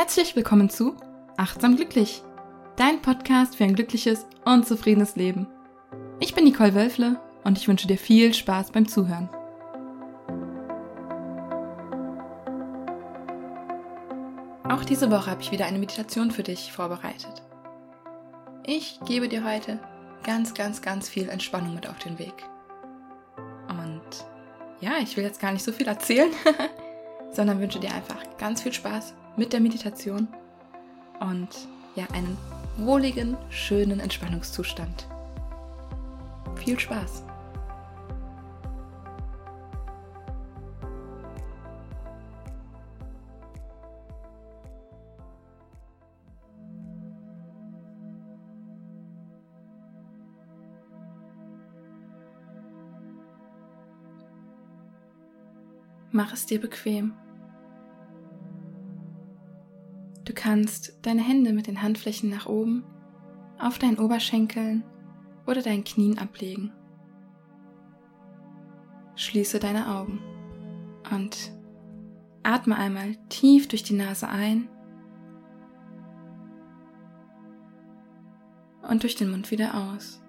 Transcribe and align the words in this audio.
Herzlich 0.00 0.36
willkommen 0.36 0.70
zu 0.70 0.94
Achtsam 1.36 1.74
Glücklich, 1.74 2.22
dein 2.76 3.02
Podcast 3.02 3.56
für 3.56 3.64
ein 3.64 3.74
glückliches 3.74 4.26
und 4.44 4.64
zufriedenes 4.64 5.16
Leben. 5.16 5.48
Ich 6.20 6.36
bin 6.36 6.44
Nicole 6.44 6.76
Wölfle 6.76 7.20
und 7.42 7.58
ich 7.58 7.66
wünsche 7.66 7.88
dir 7.88 7.98
viel 7.98 8.32
Spaß 8.32 8.70
beim 8.70 8.86
Zuhören. 8.86 9.28
Auch 14.68 14.84
diese 14.84 15.10
Woche 15.10 15.32
habe 15.32 15.42
ich 15.42 15.50
wieder 15.50 15.66
eine 15.66 15.80
Meditation 15.80 16.30
für 16.30 16.44
dich 16.44 16.70
vorbereitet. 16.70 17.42
Ich 18.64 19.00
gebe 19.04 19.28
dir 19.28 19.42
heute 19.42 19.80
ganz, 20.22 20.54
ganz, 20.54 20.80
ganz 20.80 21.08
viel 21.08 21.28
Entspannung 21.28 21.74
mit 21.74 21.88
auf 21.88 21.98
den 21.98 22.20
Weg. 22.20 22.44
Und 23.68 24.24
ja, 24.80 24.92
ich 25.02 25.16
will 25.16 25.24
jetzt 25.24 25.40
gar 25.40 25.50
nicht 25.50 25.64
so 25.64 25.72
viel 25.72 25.88
erzählen, 25.88 26.30
sondern 27.32 27.60
wünsche 27.60 27.80
dir 27.80 27.92
einfach 27.92 28.22
ganz 28.38 28.62
viel 28.62 28.72
Spaß 28.72 29.14
mit 29.38 29.52
der 29.52 29.60
Meditation 29.60 30.26
und 31.20 31.48
ja, 31.94 32.06
einen 32.12 32.36
wohligen, 32.76 33.36
schönen 33.50 34.00
Entspannungszustand. 34.00 35.08
Viel 36.56 36.78
Spaß! 36.78 37.24
Mach 56.10 56.32
es 56.32 56.46
dir 56.46 56.60
bequem. 56.60 57.14
Kannst 60.38 61.04
deine 61.04 61.20
Hände 61.20 61.52
mit 61.52 61.66
den 61.66 61.82
Handflächen 61.82 62.30
nach 62.30 62.46
oben 62.46 62.84
auf 63.58 63.78
deinen 63.78 63.98
Oberschenkeln 63.98 64.84
oder 65.46 65.62
deinen 65.62 65.82
Knien 65.82 66.16
ablegen. 66.16 66.72
Schließe 69.16 69.58
deine 69.58 69.88
Augen 69.88 70.20
und 71.12 71.52
atme 72.44 72.76
einmal 72.76 73.16
tief 73.28 73.66
durch 73.66 73.82
die 73.82 73.96
Nase 73.96 74.28
ein 74.28 74.68
und 78.88 79.02
durch 79.02 79.16
den 79.16 79.30
Mund 79.32 79.50
wieder 79.50 79.74
aus. 79.74 80.22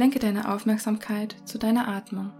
Lenke 0.00 0.18
deine 0.18 0.50
Aufmerksamkeit 0.50 1.36
zu 1.44 1.58
deiner 1.58 1.86
Atmung. 1.86 2.32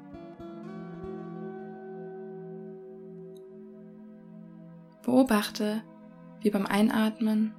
Beobachte, 5.03 5.83
wie 6.41 6.49
beim 6.49 6.65
Einatmen 6.65 7.53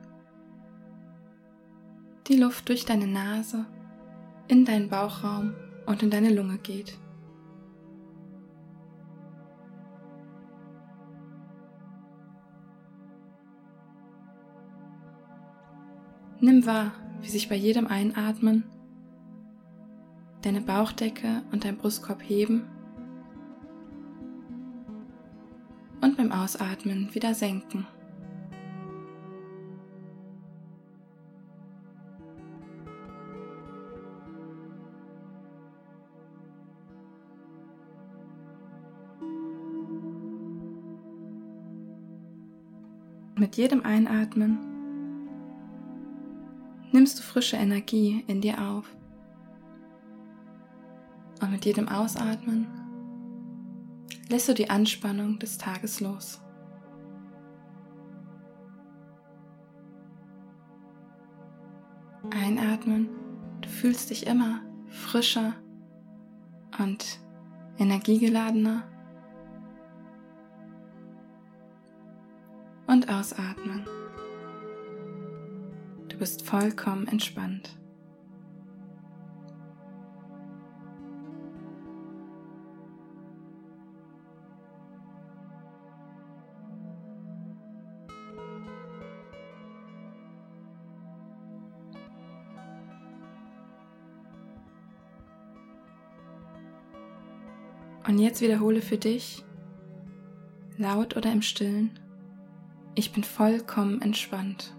die 2.25 2.35
Luft 2.35 2.67
durch 2.69 2.85
deine 2.85 3.05
Nase 3.05 3.67
in 4.47 4.65
deinen 4.65 4.89
Bauchraum 4.89 5.53
und 5.85 6.01
in 6.01 6.09
deine 6.09 6.33
Lunge 6.33 6.57
geht. 6.57 6.97
Nimm 16.39 16.65
wahr, 16.65 16.91
wie 17.21 17.29
sich 17.29 17.49
bei 17.49 17.55
jedem 17.55 17.85
Einatmen 17.85 18.63
deine 20.41 20.61
Bauchdecke 20.61 21.43
und 21.51 21.63
dein 21.65 21.77
Brustkorb 21.77 22.21
heben 22.23 22.63
und 26.01 26.17
beim 26.17 26.31
Ausatmen 26.31 27.13
wieder 27.13 27.33
senken. 27.33 27.85
Mit 43.35 43.57
jedem 43.57 43.83
Einatmen 43.83 44.59
nimmst 46.91 47.17
du 47.17 47.23
frische 47.23 47.57
Energie 47.57 48.23
in 48.27 48.39
dir 48.39 48.61
auf. 48.61 48.85
Und 51.41 51.51
mit 51.51 51.65
jedem 51.65 51.89
Ausatmen 51.89 52.67
lässt 54.29 54.47
du 54.47 54.53
die 54.53 54.69
Anspannung 54.69 55.39
des 55.39 55.57
Tages 55.57 55.99
los. 55.99 56.39
Einatmen, 62.29 63.09
du 63.61 63.67
fühlst 63.67 64.11
dich 64.11 64.27
immer 64.27 64.61
frischer 64.87 65.55
und 66.79 67.19
energiegeladener. 67.77 68.83
Und 72.87 73.09
ausatmen. 73.09 73.85
Du 76.09 76.17
bist 76.17 76.45
vollkommen 76.45 77.07
entspannt. 77.07 77.80
Und 98.07 98.19
jetzt 98.19 98.41
wiederhole 98.41 98.81
für 98.81 98.97
dich, 98.97 99.43
laut 100.77 101.15
oder 101.15 101.31
im 101.31 101.41
stillen, 101.41 101.91
ich 102.95 103.13
bin 103.13 103.23
vollkommen 103.23 104.01
entspannt. 104.01 104.73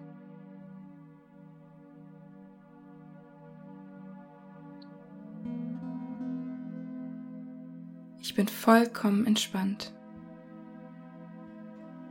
Ich 8.20 8.34
bin 8.34 8.48
vollkommen 8.48 9.26
entspannt. 9.26 9.92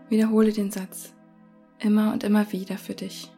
Wiederhole 0.10 0.52
den 0.52 0.72
Satz 0.72 1.14
immer 1.80 2.14
und 2.14 2.24
immer 2.24 2.52
wieder 2.52 2.78
für 2.78 2.94
dich. 2.94 3.32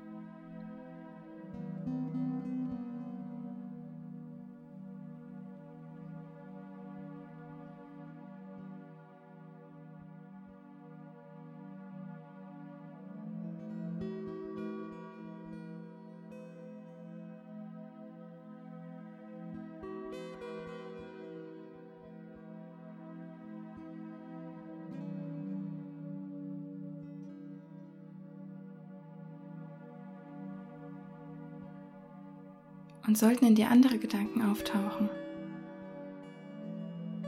Und 33.06 33.18
sollten 33.18 33.46
in 33.46 33.56
dir 33.56 33.70
andere 33.70 33.98
Gedanken 33.98 34.42
auftauchen, 34.42 35.10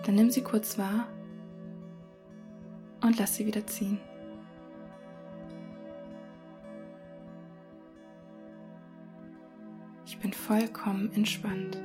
dann 0.06 0.16
nimm 0.16 0.30
sie 0.30 0.42
kurz 0.42 0.78
wahr 0.78 1.08
und 3.02 3.18
lass 3.20 3.36
sie 3.36 3.46
wieder 3.46 3.66
ziehen. 3.68 4.00
Ich 10.06 10.18
bin 10.20 10.32
vollkommen 10.32 11.12
entspannt. 11.14 11.82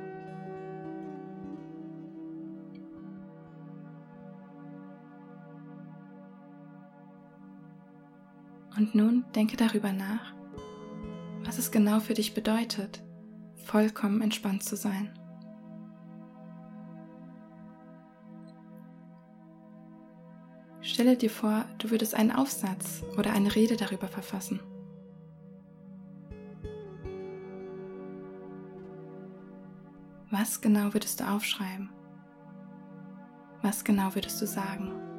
Und 8.77 8.95
nun 8.95 9.25
denke 9.35 9.57
darüber 9.57 9.93
nach, 9.93 10.33
was 11.45 11.59
es 11.59 11.71
genau 11.71 12.01
für 12.01 12.15
dich 12.15 12.35
bedeutet, 12.35 13.03
vollkommen 13.71 14.21
entspannt 14.21 14.65
zu 14.65 14.75
sein. 14.75 15.17
Stelle 20.81 21.17
dir 21.17 21.31
vor, 21.31 21.67
du 21.79 21.91
würdest 21.91 22.17
einen 22.17 22.33
Aufsatz 22.33 23.05
oder 23.17 23.33
eine 23.33 23.55
Rede 23.55 23.77
darüber 23.77 24.09
verfassen. 24.09 24.59
Was 30.33 30.61
genau 30.61 30.93
würdest 30.93 31.21
du 31.21 31.29
aufschreiben? 31.29 31.91
Was 33.63 33.85
genau 33.85 34.17
würdest 34.17 34.43
du 34.43 34.47
sagen? 34.47 35.10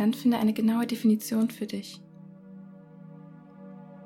Dann 0.00 0.14
finde 0.14 0.38
eine 0.38 0.54
genaue 0.54 0.86
Definition 0.86 1.50
für 1.50 1.66
dich. 1.66 2.00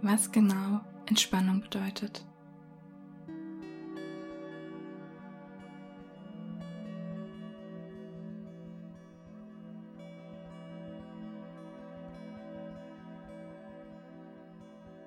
Was 0.03 0.33
genau 0.33 0.81
Entspannung 1.07 1.61
bedeutet. 1.61 2.27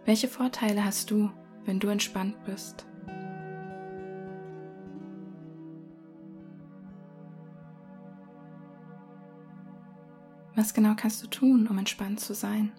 Welche 0.06 0.30
Vorteile 0.30 0.86
hast 0.86 1.12
du, 1.12 1.30
wenn 1.66 1.82
du 1.82 1.90
entspannt 1.90 2.42
bist? 2.46 2.88
Was 10.58 10.74
genau 10.74 10.96
kannst 10.96 11.22
du 11.22 11.28
tun, 11.28 11.68
um 11.68 11.78
entspannt 11.78 12.20
zu 12.20 12.34
sein? 12.34 12.72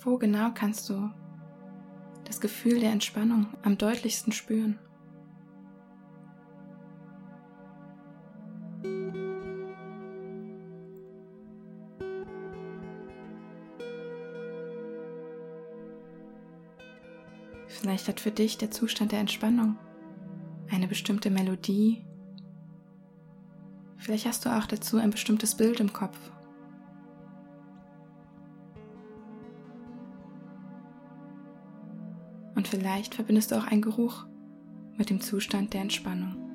Wo 0.00 0.16
genau 0.16 0.52
kannst 0.54 0.88
du 0.88 1.10
das 2.24 2.40
Gefühl 2.40 2.80
der 2.80 2.92
Entspannung 2.92 3.48
am 3.62 3.76
deutlichsten 3.76 4.32
spüren? 4.32 4.78
Vielleicht 17.98 18.10
hat 18.10 18.20
für 18.20 18.30
dich 18.30 18.56
der 18.58 18.70
Zustand 18.70 19.10
der 19.10 19.18
Entspannung 19.18 19.76
eine 20.70 20.86
bestimmte 20.86 21.30
Melodie. 21.30 22.06
Vielleicht 23.96 24.24
hast 24.24 24.46
du 24.46 24.56
auch 24.56 24.66
dazu 24.66 24.98
ein 24.98 25.10
bestimmtes 25.10 25.56
Bild 25.56 25.80
im 25.80 25.92
Kopf. 25.92 26.16
Und 32.54 32.68
vielleicht 32.68 33.16
verbindest 33.16 33.50
du 33.50 33.56
auch 33.56 33.66
einen 33.66 33.82
Geruch 33.82 34.26
mit 34.96 35.10
dem 35.10 35.20
Zustand 35.20 35.74
der 35.74 35.80
Entspannung. 35.80 36.47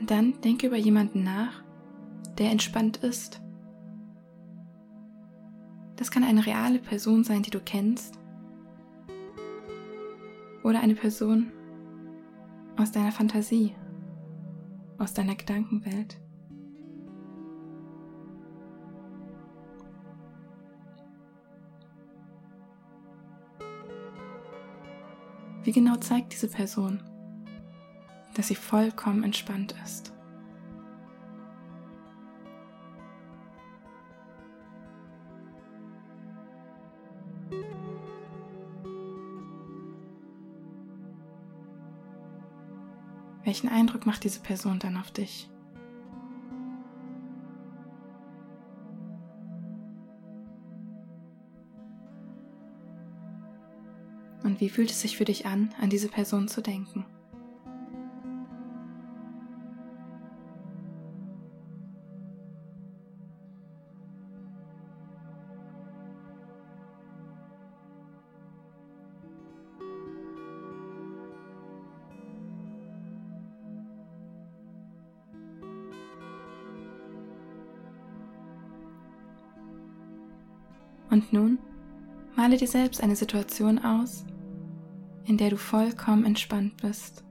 Und 0.00 0.10
dann 0.10 0.40
denke 0.42 0.66
über 0.66 0.76
jemanden 0.76 1.22
nach, 1.24 1.62
der 2.38 2.50
entspannt 2.50 2.98
ist. 2.98 3.40
Das 5.96 6.10
kann 6.10 6.24
eine 6.24 6.44
reale 6.44 6.78
Person 6.78 7.24
sein, 7.24 7.42
die 7.42 7.50
du 7.50 7.60
kennst. 7.60 8.18
Oder 10.62 10.80
eine 10.80 10.94
Person 10.94 11.50
aus 12.76 12.92
deiner 12.92 13.12
Fantasie, 13.12 13.74
aus 14.98 15.14
deiner 15.14 15.34
Gedankenwelt. 15.34 16.20
Wie 25.62 25.72
genau 25.72 25.96
zeigt 25.96 26.32
diese 26.32 26.48
Person, 26.48 27.02
dass 28.36 28.48
sie 28.48 28.54
vollkommen 28.54 29.24
entspannt 29.24 29.74
ist. 29.84 30.12
Welchen 43.44 43.68
Eindruck 43.68 44.06
macht 44.06 44.24
diese 44.24 44.40
Person 44.40 44.80
dann 44.80 44.96
auf 44.96 45.12
dich? 45.12 45.48
Und 54.42 54.60
wie 54.60 54.68
fühlt 54.68 54.90
es 54.90 55.00
sich 55.00 55.16
für 55.16 55.24
dich 55.24 55.46
an, 55.46 55.70
an 55.80 55.90
diese 55.90 56.08
Person 56.08 56.48
zu 56.48 56.60
denken? 56.60 57.04
Und 81.16 81.32
nun 81.32 81.58
male 82.36 82.58
dir 82.58 82.68
selbst 82.68 83.02
eine 83.02 83.16
Situation 83.16 83.78
aus, 83.78 84.26
in 85.24 85.38
der 85.38 85.48
du 85.48 85.56
vollkommen 85.56 86.26
entspannt 86.26 86.76
bist. 86.82 87.24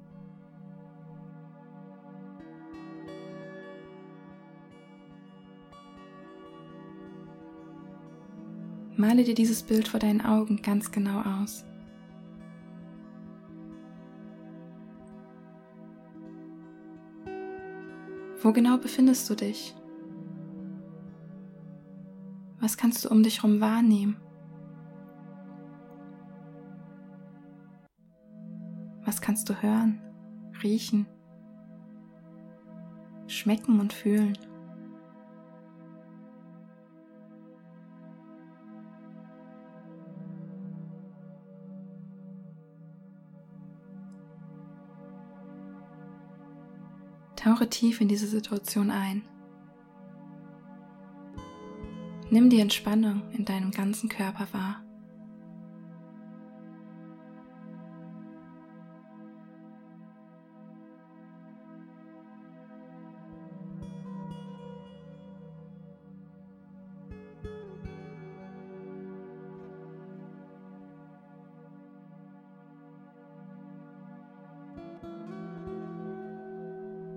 Male 8.98 9.24
dir 9.24 9.36
dieses 9.36 9.62
Bild 9.62 9.88
vor 9.88 10.00
deinen 10.00 10.22
Augen 10.22 10.64
ganz 10.64 10.92
genau 10.92 11.22
aus. 11.22 11.64
Wo 18.42 18.52
genau 18.52 18.80
befindest 18.80 19.30
du 19.30 19.36
dich? 19.36 19.76
Was 22.66 22.78
kannst 22.78 23.06
du 23.06 23.10
um 23.10 23.22
dich 23.22 23.44
herum 23.44 23.62
wahrnehmen? 23.62 24.18
Was 29.06 29.22
kannst 29.22 29.48
du 29.48 29.62
hören, 29.62 30.02
riechen, 30.64 31.06
schmecken 33.28 33.80
und 33.80 33.94
fühlen? 33.94 34.36
Tauche 47.36 47.70
tief 47.70 48.02
in 48.02 48.08
diese 48.08 48.26
Situation 48.26 48.90
ein. 48.90 49.22
Nimm 52.36 52.50
die 52.50 52.60
Entspannung 52.60 53.22
in 53.32 53.46
deinem 53.46 53.72
ganzen 53.72 54.10
Körper 54.10 54.46
wahr. 54.52 54.84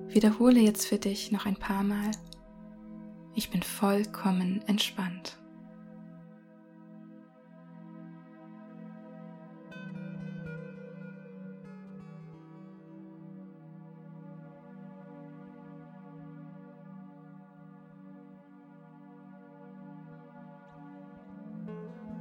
Wiederhole 0.07 0.61
jetzt 0.61 0.87
für 0.87 0.99
dich 0.99 1.33
noch 1.33 1.45
ein 1.45 1.57
paar 1.57 1.83
Mal. 1.83 2.13
Ich 3.39 3.51
bin 3.51 3.63
vollkommen 3.63 4.63
entspannt. 4.67 5.39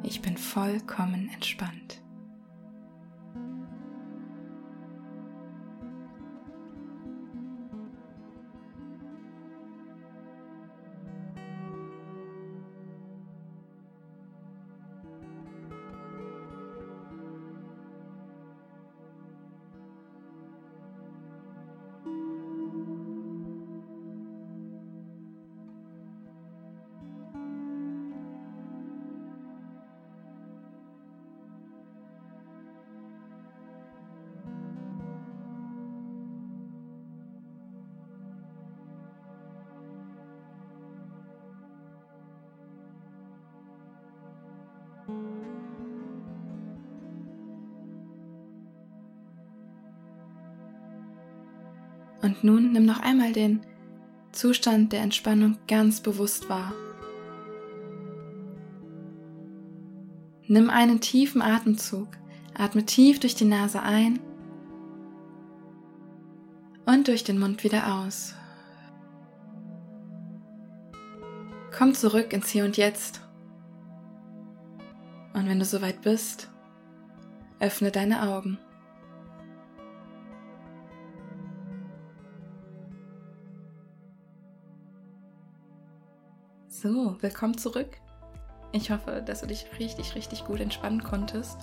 Ich 0.04 0.22
bin 0.22 0.38
vollkommen 0.38 1.32
entspannt. 1.34 1.87
Und 52.28 52.44
nun 52.44 52.74
nimm 52.74 52.86
noch 52.86 53.00
einmal 53.00 53.32
den 53.32 53.62
Zustand 54.34 54.92
der 54.92 55.00
Entspannung 55.00 55.58
ganz 55.66 56.02
bewusst 56.02 56.50
wahr. 56.50 56.74
Nimm 60.46 60.70
einen 60.70 61.00
tiefen 61.00 61.42
Atemzug, 61.42 62.10
atme 62.54 62.86
tief 62.86 63.22
durch 63.22 63.36
die 63.36 63.46
Nase 63.46 63.82
ein 63.82 64.20
und 66.86 67.08
durch 67.08 67.24
den 67.24 67.40
Mund 67.40 67.64
wieder 67.64 67.96
aus. 67.96 68.36
Komm 71.78 71.94
zurück 71.94 72.34
ins 72.34 72.50
Hier 72.50 72.66
und 72.66 72.76
Jetzt. 72.76 73.22
Und 75.34 75.48
wenn 75.48 75.60
du 75.60 75.66
soweit 75.66 76.02
bist, 76.02 76.50
öffne 77.62 77.90
deine 77.90 78.24
Augen. 78.24 78.58
So, 86.70 87.16
willkommen 87.22 87.58
zurück. 87.58 87.98
Ich 88.74 88.92
hoffe, 88.92 89.24
dass 89.26 89.40
du 89.40 89.48
dich 89.48 89.66
richtig, 89.80 90.16
richtig 90.16 90.44
gut 90.44 90.60
entspannen 90.60 91.02
konntest. 91.02 91.58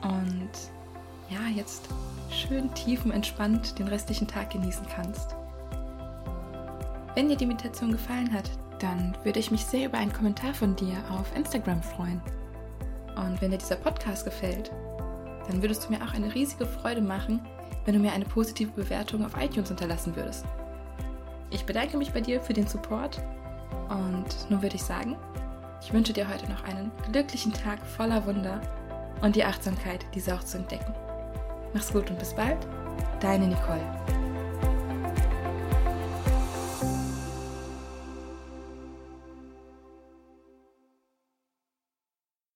Und 0.00 0.50
ja, 1.28 1.48
jetzt 1.54 1.88
schön 2.30 2.72
tiefenentspannt 2.72 3.80
den 3.80 3.88
restlichen 3.88 4.28
Tag 4.28 4.50
genießen 4.50 4.86
kannst. 4.94 5.34
Wenn 7.16 7.28
dir 7.28 7.36
die 7.36 7.46
Meditation 7.46 7.90
gefallen 7.90 8.32
hat, 8.32 8.48
dann 8.78 9.16
würde 9.24 9.40
ich 9.40 9.50
mich 9.50 9.66
sehr 9.66 9.86
über 9.86 9.98
einen 9.98 10.12
Kommentar 10.12 10.54
von 10.54 10.76
dir 10.76 10.96
auf 11.10 11.34
Instagram 11.36 11.82
freuen. 11.82 12.22
Und 13.16 13.42
wenn 13.42 13.50
dir 13.50 13.58
dieser 13.58 13.76
Podcast 13.76 14.24
gefällt, 14.24 14.70
dann 15.48 15.60
würdest 15.62 15.84
du 15.84 15.92
mir 15.92 16.02
auch 16.02 16.14
eine 16.14 16.32
riesige 16.32 16.64
Freude 16.64 17.02
machen, 17.02 17.40
wenn 17.84 17.94
du 17.94 18.00
mir 18.00 18.12
eine 18.12 18.24
positive 18.24 18.70
Bewertung 18.70 19.26
auf 19.26 19.36
iTunes 19.36 19.68
hinterlassen 19.68 20.14
würdest. 20.14 20.46
Ich 21.50 21.66
bedanke 21.66 21.96
mich 21.96 22.12
bei 22.12 22.20
dir 22.20 22.40
für 22.40 22.54
den 22.54 22.68
Support 22.68 23.20
und 23.88 24.50
nun 24.50 24.62
würde 24.62 24.76
ich 24.76 24.82
sagen, 24.82 25.16
ich 25.80 25.92
wünsche 25.92 26.12
dir 26.12 26.28
heute 26.28 26.48
noch 26.50 26.64
einen 26.64 26.90
glücklichen 27.10 27.52
Tag 27.52 27.84
voller 27.84 28.24
Wunder 28.26 28.60
und 29.20 29.36
die 29.36 29.44
Achtsamkeit, 29.44 30.04
diese 30.14 30.34
auch 30.34 30.44
zu 30.44 30.58
entdecken. 30.58 30.94
Mach's 31.74 31.92
gut 31.92 32.10
und 32.10 32.18
bis 32.18 32.34
bald, 32.34 32.58
deine 33.20 33.48
Nicole. 33.48 34.21